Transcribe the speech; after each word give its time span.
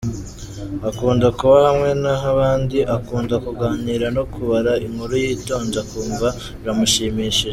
Akunda 0.89 1.27
kuba 1.37 1.57
hamwe 1.67 1.89
n’abandi, 2.03 2.77
akunda 2.95 3.35
kuganira 3.45 4.05
no 4.15 4.23
kubara 4.33 4.71
inkuru 4.85 5.13
yitonze 5.23 5.75
akumva 5.83 6.27
biramushimishije. 6.61 7.47